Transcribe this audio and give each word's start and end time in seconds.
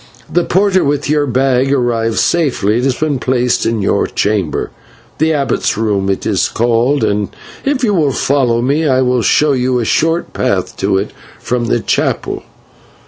The 0.33 0.43
porter 0.43 0.83
with 0.83 1.07
your 1.11 1.27
bag 1.27 1.71
arrived 1.71 2.17
safely; 2.17 2.79
it 2.79 2.85
has 2.85 2.95
been 2.95 3.19
placed 3.19 3.67
in 3.67 3.83
your 3.83 4.07
chamber, 4.07 4.71
the 5.19 5.31
Abbot's 5.31 5.77
room 5.77 6.09
it 6.09 6.25
is 6.25 6.49
called, 6.49 7.03
and 7.03 7.29
if 7.65 7.83
you 7.83 7.93
will 7.93 8.11
follow 8.11 8.63
me 8.63 8.87
I 8.87 9.03
will 9.03 9.21
show 9.21 9.51
you 9.51 9.77
a 9.77 9.85
short 9.85 10.33
path 10.33 10.75
to 10.77 10.97
it 10.97 11.11
from 11.39 11.65
the 11.65 11.81
chapel." 11.81 12.41